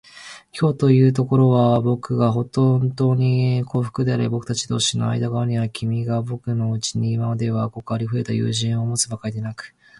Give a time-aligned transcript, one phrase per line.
[0.51, 2.77] きょうのところは、ぼくがほんと
[3.11, 9.75] うに幸福であり、ぼくたち同士の間柄では、君がぼくのうちに今ではごくありふれた友人を持つばかりでなく、